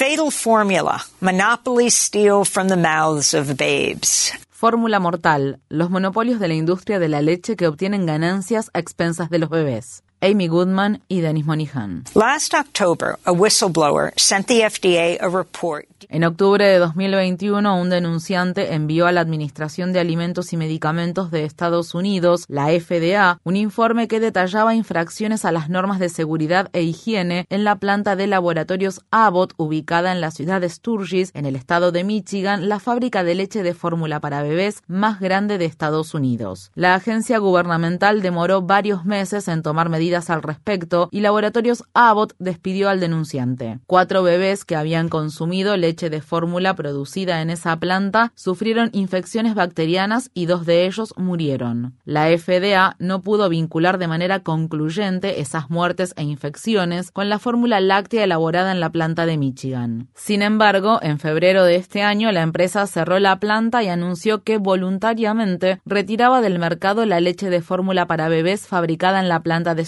[0.00, 1.04] Fatal formula.
[1.20, 4.32] Monopolies steal from the mouths of babes.
[4.48, 5.58] Fórmula mortal.
[5.68, 9.50] Los monopolios de la industria de la leche que obtienen ganancias a expensas de los
[9.50, 10.02] bebés.
[10.22, 12.04] Amy Goodman y Dennis Monihan.
[12.14, 15.86] Last October, a whistleblower sent the FDA a report.
[16.08, 21.44] En octubre de 2021, un denunciante envió a la Administración de Alimentos y Medicamentos de
[21.44, 26.82] Estados Unidos, la FDA, un informe que detallaba infracciones a las normas de seguridad e
[26.82, 31.56] higiene en la planta de laboratorios Abbott, ubicada en la ciudad de Sturgis, en el
[31.56, 36.14] estado de Michigan, la fábrica de leche de fórmula para bebés más grande de Estados
[36.14, 36.72] Unidos.
[36.74, 42.88] La agencia gubernamental demoró varios meses en tomar medidas al respecto y Laboratorios Abbott despidió
[42.88, 43.78] al denunciante.
[43.86, 50.30] Cuatro bebés que habían consumido leche de fórmula producida en esa planta sufrieron infecciones bacterianas
[50.34, 51.94] y dos de ellos murieron.
[52.04, 57.80] La FDA no pudo vincular de manera concluyente esas muertes e infecciones con la fórmula
[57.80, 60.08] láctea elaborada en la planta de Michigan.
[60.14, 64.58] Sin embargo, en febrero de este año la empresa cerró la planta y anunció que
[64.58, 69.82] voluntariamente retiraba del mercado la leche de fórmula para bebés fabricada en la planta de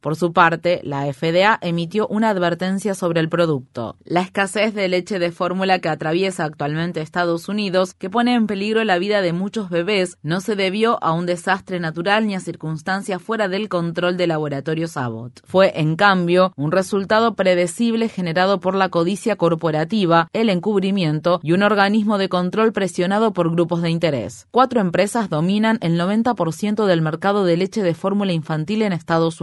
[0.00, 3.96] por su parte, la FDA emitió una advertencia sobre el producto.
[4.04, 8.82] La escasez de leche de fórmula que atraviesa actualmente Estados Unidos, que pone en peligro
[8.84, 13.20] la vida de muchos bebés, no se debió a un desastre natural ni a circunstancias
[13.20, 15.42] fuera del control de laboratorios Abbott.
[15.44, 21.62] Fue, en cambio, un resultado predecible generado por la codicia corporativa, el encubrimiento y un
[21.62, 24.46] organismo de control presionado por grupos de interés.
[24.50, 29.41] Cuatro empresas dominan el 90% del mercado de leche de fórmula infantil en Estados Unidos.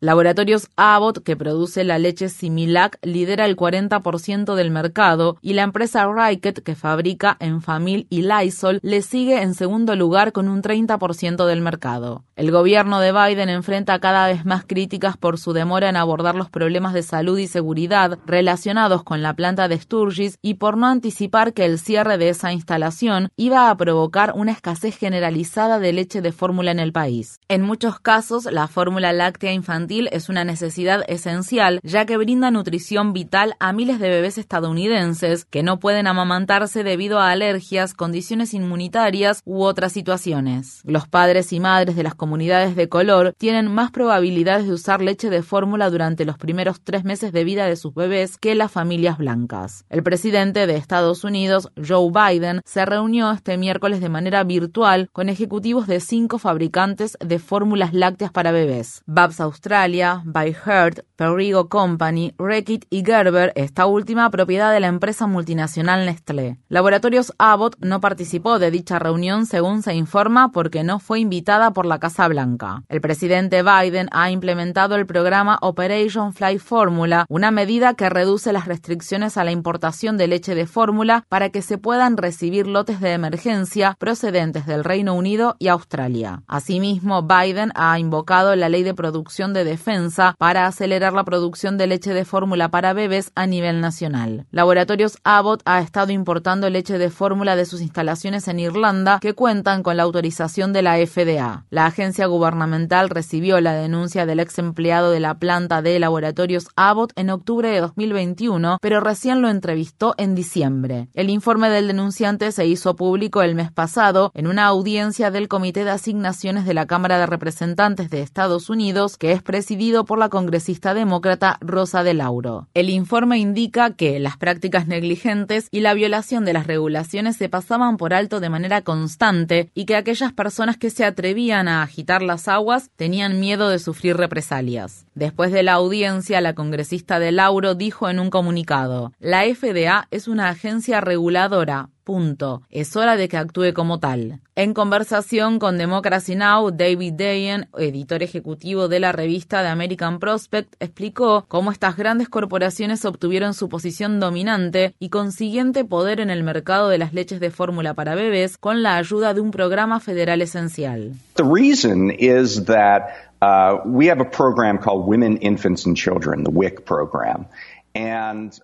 [0.00, 6.06] Laboratorios Abbott, que produce la leche Similac, lidera el 40% del mercado y la empresa
[6.06, 11.60] Riket, que fabrica Enfamil y Lysol, le sigue en segundo lugar con un 30% del
[11.60, 12.24] mercado.
[12.34, 16.50] El gobierno de Biden enfrenta cada vez más críticas por su demora en abordar los
[16.50, 21.52] problemas de salud y seguridad relacionados con la planta de Sturgis y por no anticipar
[21.52, 26.32] que el cierre de esa instalación iba a provocar una escasez generalizada de leche de
[26.32, 27.40] fórmula en el país.
[27.48, 33.12] En muchos casos, la fórmula láctea infantil es una necesidad esencial, ya que brinda nutrición
[33.12, 39.42] vital a miles de bebés estadounidenses que no pueden amamantarse debido a alergias, condiciones inmunitarias
[39.44, 40.80] u otras situaciones.
[40.84, 45.28] Los padres y madres de las comunidades de color tienen más probabilidades de usar leche
[45.28, 49.18] de fórmula durante los primeros tres meses de vida de sus bebés que las familias
[49.18, 49.84] blancas.
[49.90, 55.28] El presidente de Estados Unidos, Joe Biden, se reunió este miércoles de manera virtual con
[55.28, 59.02] ejecutivos de cinco fabricantes de fórmulas lácteas para bebés.
[59.16, 65.26] Babs Australia, By Heart, Perrigo Company, Reckitt y Gerber, esta última propiedad de la empresa
[65.26, 66.58] multinacional Nestlé.
[66.68, 71.86] Laboratorios Abbott no participó de dicha reunión según se informa porque no fue invitada por
[71.86, 72.82] la Casa Blanca.
[72.90, 78.66] El presidente Biden ha implementado el programa Operation Fly Formula, una medida que reduce las
[78.66, 83.14] restricciones a la importación de leche de fórmula para que se puedan recibir lotes de
[83.14, 86.42] emergencia procedentes del Reino Unido y Australia.
[86.46, 91.86] Asimismo, Biden ha invocado la ley de producción de defensa para acelerar la producción de
[91.86, 94.46] leche de fórmula para bebés a nivel nacional.
[94.50, 99.82] Laboratorios Abbott ha estado importando leche de fórmula de sus instalaciones en Irlanda que cuentan
[99.82, 101.64] con la autorización de la FDA.
[101.70, 107.12] La agencia gubernamental recibió la denuncia del ex empleado de la planta de laboratorios Abbott
[107.16, 111.08] en octubre de 2021, pero recién lo entrevistó en diciembre.
[111.14, 115.84] El informe del denunciante se hizo público el mes pasado en una audiencia del Comité
[115.84, 118.85] de Asignaciones de la Cámara de Representantes de Estados Unidos,
[119.18, 122.68] que es presidido por la congresista demócrata Rosa de Lauro.
[122.72, 127.96] El informe indica que las prácticas negligentes y la violación de las regulaciones se pasaban
[127.96, 132.46] por alto de manera constante y que aquellas personas que se atrevían a agitar las
[132.46, 135.04] aguas tenían miedo de sufrir represalias.
[135.16, 140.28] Después de la audiencia, la congresista de Lauro dijo en un comunicado, la FDA es
[140.28, 142.62] una agencia reguladora, Punto.
[142.70, 144.38] Es hora de que actúe como tal.
[144.54, 150.76] En conversación con Democracy Now, David Dayen, editor ejecutivo de la revista The American Prospect,
[150.78, 156.90] explicó cómo estas grandes corporaciones obtuvieron su posición dominante y consiguiente poder en el mercado
[156.90, 161.10] de las leches de fórmula para bebés con la ayuda de un programa federal esencial.
[161.34, 163.02] The reason is that
[163.42, 167.46] uh, we have a program called Women, Infants and Children, the WIC program.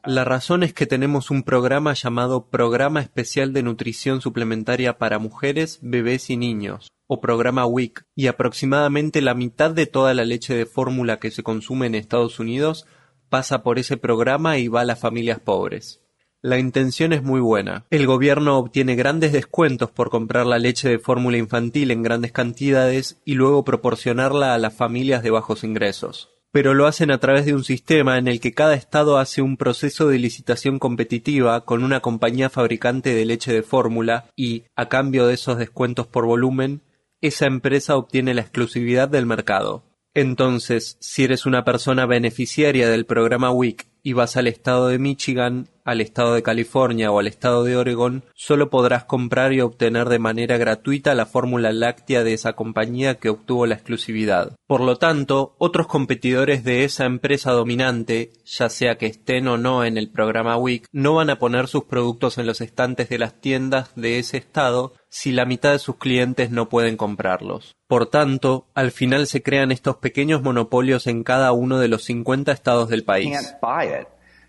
[0.05, 5.79] La razón es que tenemos un programa llamado Programa Especial de Nutrición Suplementaria para Mujeres,
[5.83, 10.67] Bebés y Niños, o programa WIC, y aproximadamente la mitad de toda la leche de
[10.67, 12.87] fórmula que se consume en Estados Unidos
[13.29, 16.03] pasa por ese programa y va a las familias pobres.
[16.43, 17.87] La intención es muy buena.
[17.91, 23.23] El gobierno obtiene grandes descuentos por comprar la leche de fórmula infantil en grandes cantidades
[23.25, 26.32] y luego proporcionarla a las familias de bajos ingresos.
[26.53, 29.57] Pero lo hacen a través de un sistema en el que cada estado hace un
[29.57, 35.27] proceso de licitación competitiva con una compañía fabricante de leche de fórmula y, a cambio
[35.27, 36.83] de esos descuentos por volumen,
[37.23, 39.85] esa empresa obtiene la exclusividad del mercado.
[40.15, 45.69] Entonces, si eres una persona beneficiaria del programa WIC y vas al estado de Michigan,
[45.85, 50.19] al estado de California o al estado de Oregon, solo podrás comprar y obtener de
[50.19, 54.57] manera gratuita la fórmula láctea de esa compañía que obtuvo la exclusividad.
[54.67, 59.85] Por lo tanto, otros competidores de esa empresa dominante, ya sea que estén o no
[59.85, 63.41] en el programa WIC, no van a poner sus productos en los estantes de las
[63.41, 67.77] tiendas de ese estado si la mitad de sus clientes no pueden comprarlos.
[67.87, 72.51] Por tanto, al final se crean estos pequeños monopolios en cada uno de los 50
[72.51, 73.37] estados del país.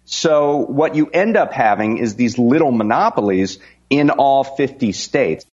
[0.05, 3.59] So what you end up having is these little monopolies
[3.89, 5.45] in all 50 states.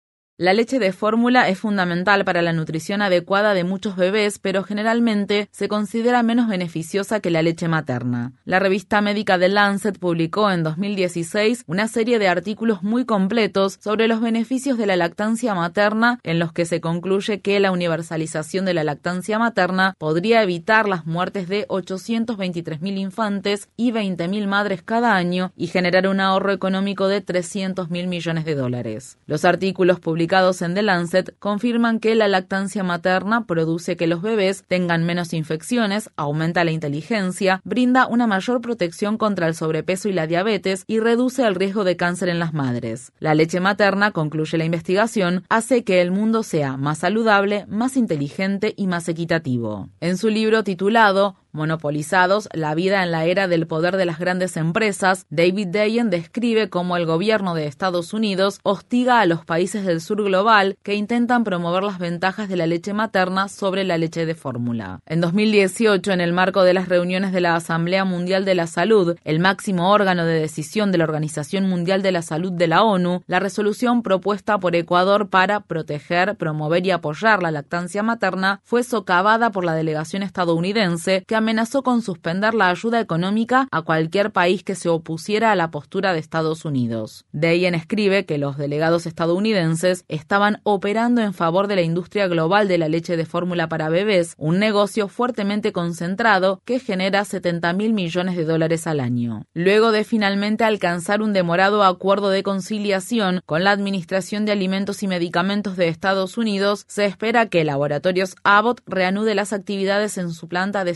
[0.40, 5.48] La leche de fórmula es fundamental para la nutrición adecuada de muchos bebés, pero generalmente
[5.50, 8.34] se considera menos beneficiosa que la leche materna.
[8.44, 14.06] La revista médica The Lancet publicó en 2016 una serie de artículos muy completos sobre
[14.06, 18.74] los beneficios de la lactancia materna, en los que se concluye que la universalización de
[18.74, 25.50] la lactancia materna podría evitar las muertes de 823.000 infantes y 20.000 madres cada año
[25.56, 29.18] y generar un ahorro económico de 300.000 millones de dólares.
[29.26, 34.20] Los artículos publicados publicados en The Lancet confirman que la lactancia materna produce que los
[34.20, 40.12] bebés tengan menos infecciones, aumenta la inteligencia, brinda una mayor protección contra el sobrepeso y
[40.12, 43.10] la diabetes y reduce el riesgo de cáncer en las madres.
[43.20, 48.74] La leche materna, concluye la investigación, hace que el mundo sea más saludable, más inteligente
[48.76, 49.88] y más equitativo.
[50.00, 54.56] En su libro titulado monopolizados la vida en la era del poder de las grandes
[54.56, 60.00] empresas, David Dayen describe cómo el gobierno de Estados Unidos hostiga a los países del
[60.00, 64.34] sur global que intentan promover las ventajas de la leche materna sobre la leche de
[64.34, 65.00] fórmula.
[65.06, 69.16] En 2018, en el marco de las reuniones de la Asamblea Mundial de la Salud,
[69.24, 73.22] el máximo órgano de decisión de la Organización Mundial de la Salud de la ONU,
[73.26, 79.50] la resolución propuesta por Ecuador para proteger, promover y apoyar la lactancia materna fue socavada
[79.50, 84.74] por la delegación estadounidense que amenazó con suspender la ayuda económica a cualquier país que
[84.74, 87.24] se opusiera a la postura de Estados Unidos.
[87.32, 92.78] Deyen escribe que los delegados estadounidenses estaban operando en favor de la industria global de
[92.78, 98.36] la leche de fórmula para bebés, un negocio fuertemente concentrado que genera 70 mil millones
[98.36, 99.44] de dólares al año.
[99.54, 105.08] Luego de finalmente alcanzar un demorado acuerdo de conciliación con la Administración de Alimentos y
[105.08, 110.84] Medicamentos de Estados Unidos, se espera que Laboratorios Abbott reanude las actividades en su planta
[110.84, 110.90] de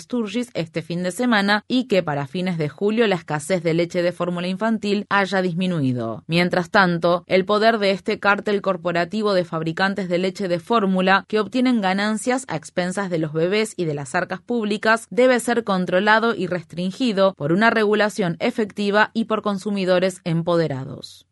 [0.54, 4.12] Este fin de semana y que para fines de julio la escasez de leche de
[4.12, 6.24] fórmula infantil haya disminuido.
[6.26, 11.38] Mientras tanto, el poder de este cártel corporativo de fabricantes de leche de fórmula que
[11.38, 16.34] obtienen ganancias a expensas de los bebés y de las arcas públicas debe ser controlado
[16.34, 21.26] y restringido por una regulación efectiva y por consumidores empoderados.